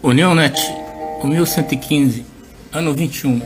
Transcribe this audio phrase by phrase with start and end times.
[0.00, 0.56] União Net,
[1.24, 2.24] 1115,
[2.72, 3.42] ano 21.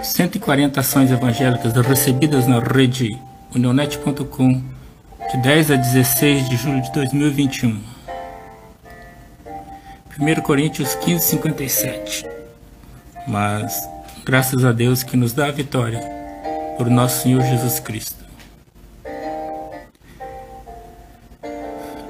[0.00, 3.18] 140 ações evangélicas recebidas na rede
[3.52, 4.62] unionet.com
[5.32, 7.80] de 10 a 16 de julho de 2021.
[10.20, 12.26] 1 Coríntios 15, 57.
[13.26, 13.88] Mas,
[14.24, 16.00] graças a Deus que nos dá a vitória
[16.78, 18.24] por nosso Senhor Jesus Cristo.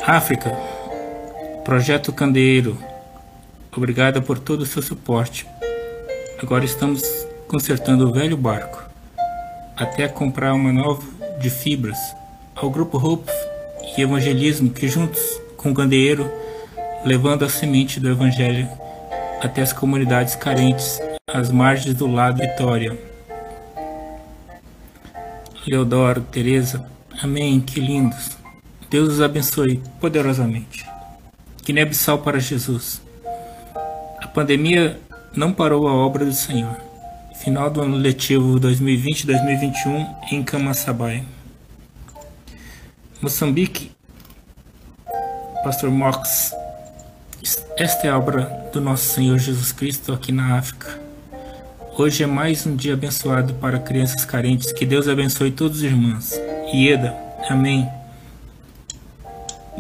[0.06, 0.54] África,
[1.64, 2.78] Projeto Candeeiro,
[3.76, 5.46] obrigada por todo o seu suporte.
[6.42, 7.02] Agora estamos
[7.46, 8.82] consertando o velho barco,
[9.76, 11.02] até comprar uma nova
[11.38, 11.98] de fibras.
[12.56, 13.30] Ao Grupo Hope
[13.96, 15.20] e Evangelismo, que juntos
[15.56, 16.30] com o Candeeiro,
[17.04, 18.68] levando a semente do Evangelho
[19.40, 22.98] até as comunidades carentes, às margens do lado Vitória.
[25.66, 26.86] Leodoro, Teresa,
[27.22, 28.36] amém, que lindos.
[28.88, 30.89] Deus os abençoe poderosamente.
[31.70, 33.00] Guiné-Bissau para Jesus.
[34.20, 34.98] A pandemia
[35.36, 36.76] não parou a obra do Senhor.
[37.44, 41.24] Final do ano letivo 2020-2021 em Camaçabai.
[43.22, 43.92] Moçambique.
[45.62, 46.52] Pastor Mox.
[47.76, 51.00] Esta é a obra do nosso Senhor Jesus Cristo aqui na África.
[51.96, 54.72] Hoje é mais um dia abençoado para crianças carentes.
[54.72, 56.32] Que Deus abençoe todos os irmãos.
[56.74, 57.14] Ieda.
[57.48, 57.88] Amém.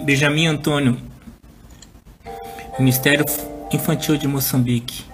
[0.04, 1.09] Benjamin Antônio,
[2.80, 3.26] Ministério
[3.70, 5.04] Infantil de Moçambique.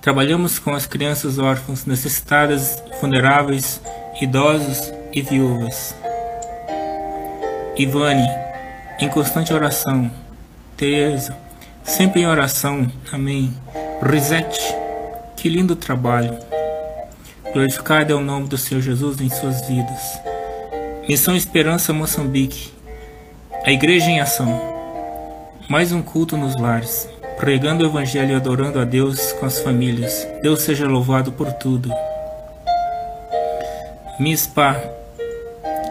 [0.00, 3.80] Trabalhamos com as crianças órfãs, necessitadas, vulneráveis,
[4.20, 5.92] idosos e viúvas.
[7.76, 8.30] Ivane,
[9.00, 10.08] em constante oração.
[10.76, 11.36] Teresa,
[11.82, 12.86] sempre em oração.
[13.10, 13.52] Amém.
[14.00, 14.62] Risete,
[15.36, 16.38] que lindo trabalho.
[17.52, 20.20] Glorificado é o nome do Senhor Jesus em suas vidas.
[21.08, 22.72] Missão Esperança Moçambique.
[23.64, 24.76] A Igreja em Ação.
[25.68, 30.26] Mais um culto nos lares pregando o Evangelho e adorando a Deus com as famílias.
[30.42, 31.92] Deus seja louvado por tudo.
[34.18, 34.82] Mispa,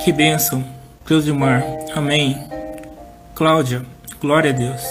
[0.03, 0.63] que bênção.
[1.07, 1.63] Deus de mar,
[1.95, 2.35] amém.
[3.35, 3.84] Cláudia,
[4.19, 4.81] glória a Deus.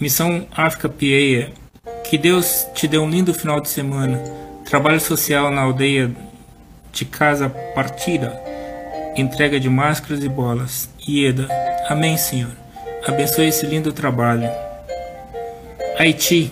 [0.00, 1.52] Missão África Pieia,
[2.04, 4.22] que Deus te dê um lindo final de semana.
[4.64, 6.10] Trabalho social na aldeia
[6.92, 8.40] de Casa Partida.
[9.16, 10.88] Entrega de máscaras e bolas.
[11.08, 11.48] Ieda,
[11.88, 12.63] amém, Senhor.
[13.06, 14.48] Abençoe esse lindo trabalho.
[15.98, 16.50] Haiti,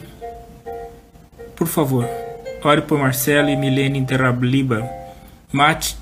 [1.56, 2.06] por favor,
[2.62, 4.88] ore por Marcelo e Milene Terrabliba,
[5.50, 5.96] Mate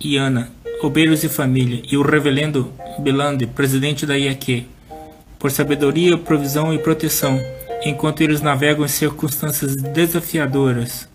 [0.00, 0.50] e Ana,
[0.82, 4.66] obreiros e família, e o reverendo Belande, presidente da IAQ,
[5.38, 7.40] por sabedoria, provisão e proteção,
[7.84, 11.08] enquanto eles navegam em circunstâncias desafiadoras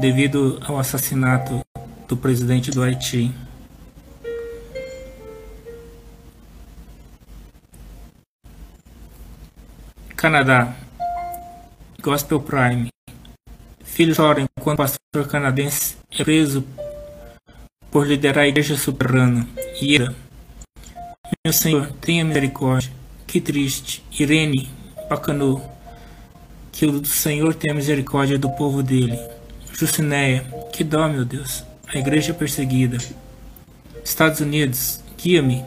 [0.00, 1.60] devido ao assassinato
[2.06, 3.32] do presidente do Haiti.
[10.18, 10.74] Canadá.
[12.02, 12.88] Gospel Prime.
[13.84, 16.64] Filho chora enquanto pastor canadense é preso
[17.88, 19.46] por liderar a igreja subterrânea.
[19.80, 20.12] Ira.
[21.44, 22.90] Meu Senhor, tenha misericórdia.
[23.28, 24.04] Que triste.
[24.10, 24.68] Irene
[25.08, 25.62] Bacanu.
[26.72, 29.16] Que o Senhor tenha misericórdia do povo dele.
[29.72, 30.42] Jucinéia.
[30.72, 31.62] Que dó, meu Deus.
[31.86, 32.98] A igreja perseguida.
[34.04, 35.00] Estados Unidos.
[35.16, 35.64] Guia-me.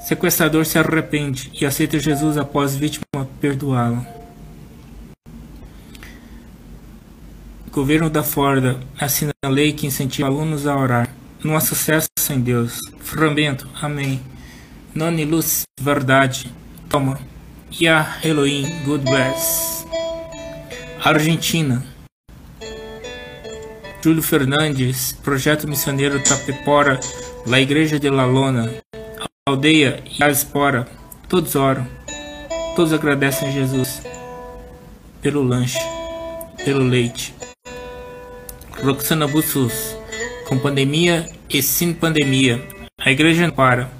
[0.00, 3.04] Sequestrador se arrepende e aceita Jesus após vítima
[3.40, 4.04] perdoá-lo.
[7.70, 11.08] Governo da Flórida assina a lei que incentiva alunos a orar.
[11.42, 12.78] Não há sucesso sem Deus.
[13.00, 14.20] Frambento, amém.
[14.94, 16.52] Noni luz, verdade.
[16.88, 17.18] Toma.
[17.70, 19.86] Ya Elohim, good bless.
[21.02, 21.84] Argentina.
[24.02, 26.98] Júlio Fernandes, Projeto Missioneiro Tapepora,
[27.46, 28.70] La Igreja de La Lona,
[29.46, 30.24] aldeia e
[31.28, 31.86] todos oram,
[32.80, 34.00] todos agradecem a Jesus
[35.20, 35.78] pelo lanche,
[36.64, 37.34] pelo leite.
[38.82, 39.94] Roxana Bussus,
[40.48, 42.66] com pandemia e sem pandemia,
[42.98, 43.90] a igreja não para,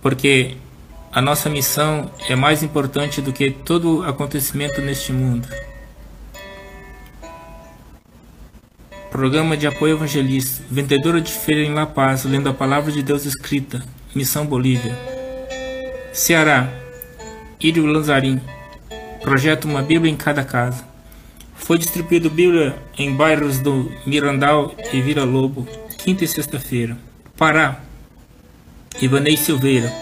[0.00, 0.54] porque
[1.10, 5.48] a nossa missão é mais importante do que todo acontecimento neste mundo.
[9.10, 13.26] Programa de apoio evangelista, vendedora de feira em La Paz, lendo a palavra de Deus
[13.26, 13.84] escrita,
[14.14, 14.96] Missão Bolívia.
[16.12, 16.89] Ceará.
[17.62, 18.40] Írio Lanzarim.
[19.20, 20.82] Projeto Uma Bíblia em Cada Casa.
[21.54, 25.68] Foi distribuído Bíblia em bairros do Mirandal e Vila Lobo,
[25.98, 26.96] quinta e sexta-feira.
[27.36, 27.80] Pará.
[29.02, 29.92] Ivanei Silveira.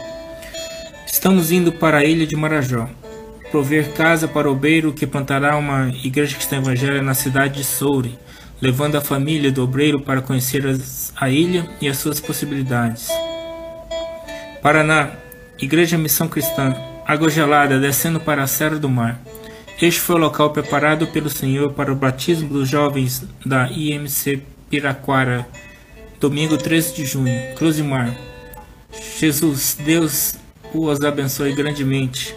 [1.04, 2.88] Estamos indo para a ilha de Marajó.
[3.50, 8.16] Prover casa para o obreiro que plantará uma igreja cristã evangélica na cidade de Soure,
[8.62, 13.08] levando a família do obreiro para conhecer as, a ilha e as suas possibilidades.
[14.62, 15.10] Paraná,
[15.60, 16.72] Igreja Missão Cristã,
[17.08, 19.18] água gelada descendo para a Serra do Mar.
[19.80, 25.48] Este foi o local preparado pelo Senhor para o batismo dos jovens da IMC Piraquara,
[26.20, 28.14] domingo 13 de junho, Cruz de Mar.
[29.18, 30.36] Jesus, Deus
[30.74, 32.36] os abençoe grandemente.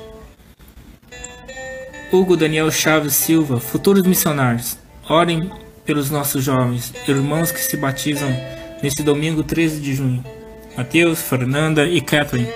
[2.10, 4.78] Hugo Daniel Chaves Silva, futuros missionários,
[5.10, 5.52] orem
[5.84, 8.30] pelos nossos jovens, irmãos que se batizam
[8.82, 10.24] nesse domingo 13 de junho.
[10.78, 12.48] Mateus, Fernanda e Kathleen,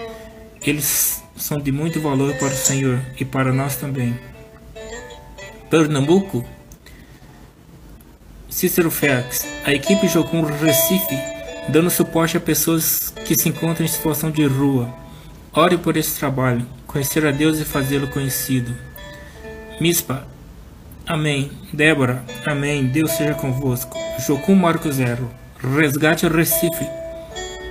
[0.66, 4.18] eles são de muito valor para o Senhor e para nós também.
[5.70, 6.46] Pernambuco,
[8.50, 11.18] Cícero Felix, a equipe Jocum Recife,
[11.70, 14.94] dando suporte a pessoas que se encontram em situação de rua.
[15.54, 18.74] Ore por esse trabalho, conhecer a Deus e fazê-lo conhecido.
[19.80, 20.26] Mispa,
[21.08, 21.52] Amém.
[21.72, 22.88] Débora, Amém.
[22.88, 23.96] Deus seja convosco.
[24.26, 25.30] Jocum Marco Zero,
[25.60, 26.88] Resgate Recife.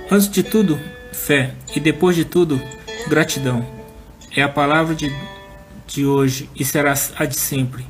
[0.09, 0.79] Antes de tudo,
[1.11, 2.61] fé, e depois de tudo,
[3.07, 3.65] gratidão.
[4.35, 5.13] É a palavra de,
[5.87, 7.85] de hoje e será a de sempre.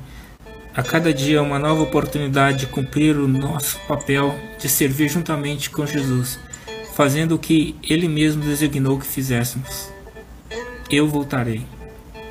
[0.75, 5.85] A cada dia uma nova oportunidade de cumprir o nosso papel de servir juntamente com
[5.85, 6.38] Jesus,
[6.94, 9.89] fazendo o que Ele mesmo designou que fizéssemos.
[10.89, 11.65] Eu voltarei.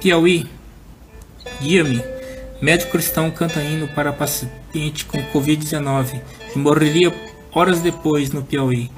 [0.00, 0.46] Piauí,
[1.60, 2.02] guia-me.
[2.60, 6.20] Médico cristão canta hino para paciente com Covid-19
[6.54, 7.12] e morreria
[7.52, 8.90] horas depois no Piauí.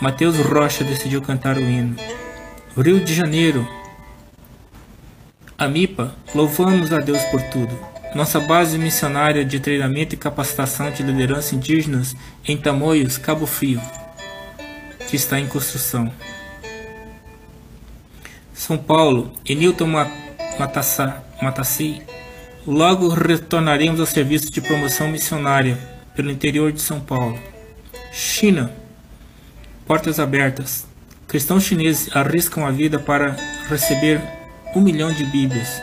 [0.00, 1.96] Mateus Rocha decidiu cantar o hino.
[2.76, 3.68] Rio de Janeiro.
[5.58, 11.54] Amipa, louvamos a Deus por tudo nossa base missionária de treinamento e capacitação de liderança
[11.54, 12.14] indígenas
[12.46, 13.80] em Tamoios, Cabo Frio,
[15.08, 16.12] que está em construção.
[18.52, 19.86] São Paulo, Enilton
[21.40, 22.02] Matassi.
[22.66, 25.78] Logo retornaremos ao serviço de promoção missionária
[26.14, 27.38] pelo interior de São Paulo.
[28.12, 28.70] China,
[29.86, 30.91] portas abertas.
[31.32, 33.34] Cristãos chineses arriscam a vida para
[33.66, 34.20] receber
[34.76, 35.80] um milhão de Bíblias.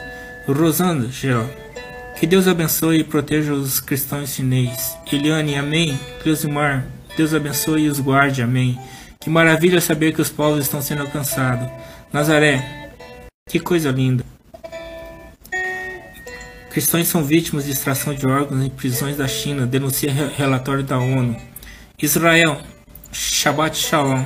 [0.48, 1.52] Rosanda, Gerald.
[2.20, 4.96] Que Deus abençoe e proteja os cristãos chineses.
[5.12, 6.00] Eliane, amém.
[6.22, 6.86] Cleusimar,
[7.18, 8.78] Deus abençoe e os guarde, amém.
[9.20, 11.68] Que maravilha saber que os povos estão sendo alcançados.
[12.14, 12.92] Nazaré,
[13.50, 14.24] que coisa linda.
[16.70, 21.36] Cristãos são vítimas de extração de órgãos em prisões da China, denuncia relatório da ONU.
[22.00, 22.62] Israel,
[23.12, 24.24] Shabbat Shalom.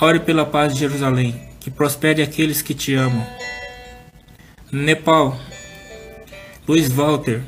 [0.00, 3.24] Ore pela paz de Jerusalém, que prospere aqueles que te amam.
[4.70, 5.38] Nepal,
[6.66, 7.42] Luiz Walter.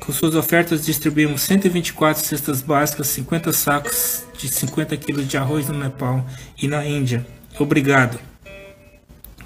[0.00, 5.78] Com suas ofertas distribuímos 124 cestas básicas, 50 sacos de 50 kg de arroz no
[5.78, 6.26] Nepal
[6.60, 7.24] e na Índia.
[7.58, 8.18] Obrigado.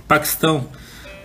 [0.09, 0.67] Paquistão.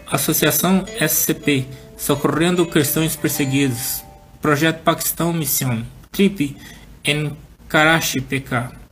[0.06, 1.66] Associação SCP.
[1.98, 4.04] Socorrendo cristãos perseguidos.
[4.42, 5.84] Projeto Paquistão Missão.
[6.12, 6.58] Trip
[7.06, 7.36] em
[7.70, 8.83] Karachi, PK.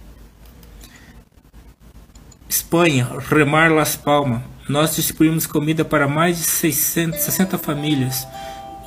[2.51, 3.07] Espanha.
[3.29, 4.41] Remar Las Palmas.
[4.67, 8.27] Nós distribuímos comida para mais de 660 famílias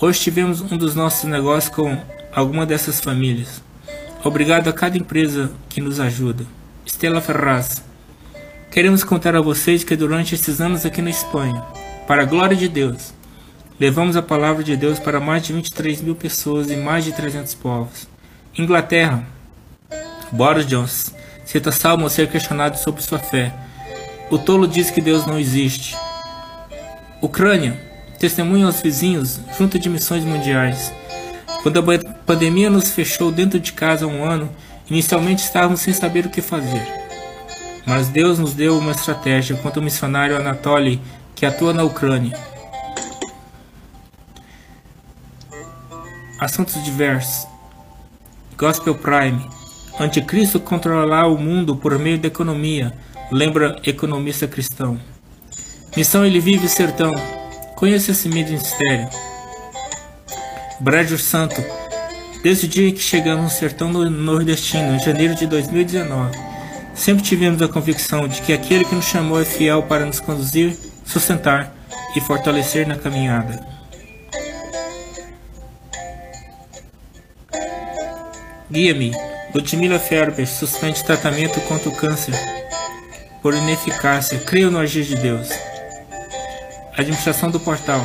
[0.01, 1.97] Hoje tivemos um dos nossos negócios com
[2.35, 3.63] alguma dessas famílias.
[4.25, 6.45] Obrigado a cada empresa que nos ajuda.
[6.85, 7.83] Estela Ferraz.
[8.73, 11.63] Queremos contar a vocês que durante esses anos aqui na Espanha,
[12.09, 13.15] para a glória de Deus,
[13.81, 17.55] levamos a palavra de Deus para mais de 23 mil pessoas em mais de 300
[17.55, 18.09] povos.
[18.59, 19.25] Inglaterra.
[20.33, 23.53] Boris Johnson cita Salmo ao ser questionado sobre sua fé.
[24.31, 25.97] O tolo diz que Deus não existe.
[27.21, 27.79] Ucrânia
[28.19, 30.93] testemunham aos vizinhos junto de missões mundiais.
[31.63, 34.51] Quando a pandemia nos fechou dentro de casa há um ano,
[34.89, 36.87] inicialmente estávamos sem saber o que fazer.
[37.87, 41.01] Mas Deus nos deu uma estratégia quanto o missionário Anatoly
[41.35, 42.39] que atua na Ucrânia.
[46.39, 47.47] Assuntos diversos.
[48.57, 49.64] Gospel Prime.
[49.99, 52.93] Anticristo controlará o mundo por meio da economia,
[53.31, 54.99] lembra economista cristão.
[55.97, 57.13] Missão Ele Vive Sertão.
[57.77, 59.09] Conheça esse ministério.
[60.81, 61.63] Brejo Santo.
[62.43, 66.37] Desde o dia que chegamos no sertão nordestino, em janeiro de 2019,
[66.95, 70.77] sempre tivemos a convicção de que aquele que nos chamou é fiel para nos conduzir,
[71.07, 71.73] sustentar
[72.15, 73.65] e fortalecer na caminhada.
[78.71, 79.34] Guia-me.
[79.55, 82.35] Ludmila Ferber suspende tratamento contra o câncer
[83.41, 84.39] por ineficácia.
[84.41, 85.49] Creio no agir de Deus.
[86.97, 88.01] Administração do portal.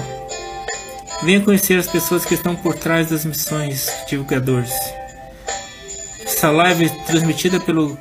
[1.24, 4.74] Venha conhecer as pessoas que estão por trás das missões divulgadores.
[6.24, 7.98] Essa live é transmitida pelo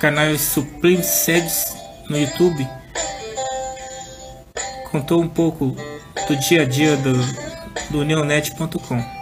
[0.00, 1.74] canal Supreme Sedes
[2.08, 2.68] no YouTube
[4.90, 5.76] contou um pouco
[6.26, 7.12] do dia a dia do,
[7.90, 9.17] do neonet.com.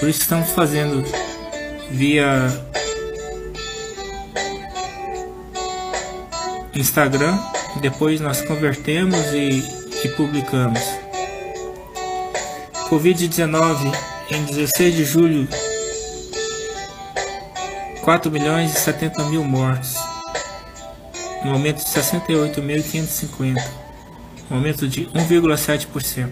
[0.00, 1.04] Por isso estamos fazendo
[1.90, 2.48] via
[6.76, 7.38] Instagram,
[7.80, 9.62] depois nós convertemos e,
[10.04, 10.80] e publicamos.
[12.88, 13.92] Covid-19
[14.30, 15.48] em 16 de julho
[18.02, 19.94] 4 milhões e 70 mil mortos,
[21.44, 23.62] um aumento de 68.550,
[24.50, 26.30] um aumento de 1,7%.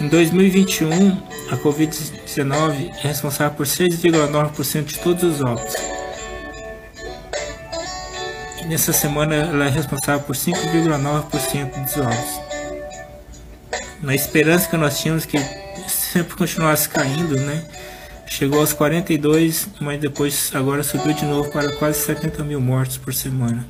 [0.00, 5.99] Em 2021, a Covid-19 é responsável por 6,9% de todos os óbitos
[8.70, 12.40] nessa semana ela é responsável por 5,9% dos ovos.
[14.00, 15.38] Na esperança que nós tínhamos que
[15.88, 17.64] sempre continuasse caindo, né?
[18.28, 23.12] Chegou aos 42, mas depois agora subiu de novo para quase 70 mil mortos por
[23.12, 23.66] semana.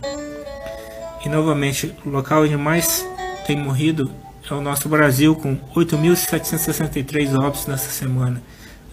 [1.25, 3.04] E novamente, o local onde mais
[3.47, 4.11] tem morrido
[4.50, 8.42] é o nosso Brasil, com 8.763 óbitos nessa semana,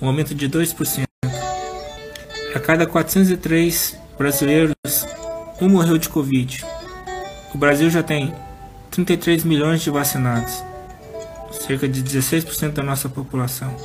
[0.02, 1.04] um aumento de 2%.
[2.56, 4.74] A cada 403 brasileiros,
[5.60, 6.64] um morreu de Covid.
[7.54, 8.34] O Brasil já tem
[8.92, 10.64] 33 milhões de vacinados,
[11.52, 13.76] cerca de 16% da nossa população.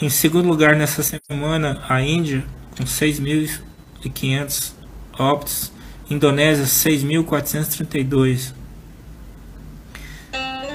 [0.00, 2.44] Em segundo lugar, nessa semana, a Índia,
[2.76, 4.72] com 6.500
[5.18, 5.72] óbitos,
[6.10, 8.52] Indonésia, 6.432.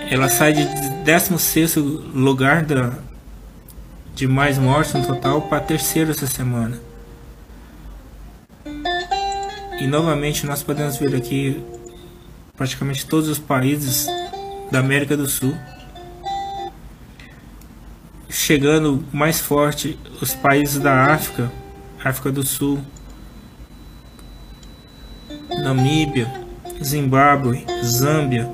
[0.09, 0.65] Ela sai de
[1.03, 2.93] 16 lugar da,
[4.15, 6.88] de mais mortes no total para terceiro essa semana.
[9.79, 11.63] E novamente nós podemos ver aqui
[12.57, 14.07] praticamente todos os países
[14.71, 15.55] da América do Sul
[18.29, 21.51] chegando mais forte os países da África,
[22.03, 22.79] África do Sul,
[25.63, 26.27] Namíbia,
[26.83, 28.49] Zimbábue, Zâmbia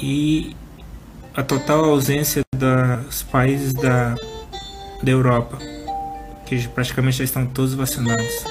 [0.00, 0.54] e
[1.34, 4.14] a total ausência dos países da,
[5.02, 5.58] da Europa,
[6.60, 8.44] que praticamente já estão todos vacinados.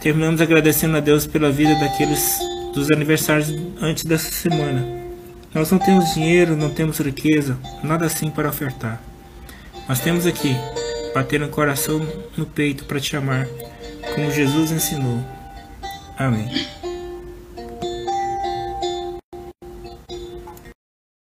[0.00, 2.38] Terminamos agradecendo a Deus pela vida daqueles
[2.74, 4.86] dos aniversários antes dessa semana.
[5.54, 9.00] Nós não temos dinheiro, não temos riqueza, nada assim para ofertar.
[9.88, 10.56] Mas temos aqui,
[11.14, 13.46] bater no coração no peito para te amar,
[14.14, 15.24] como Jesus ensinou.
[16.18, 16.93] Amém.